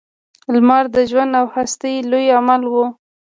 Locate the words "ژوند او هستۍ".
1.09-1.95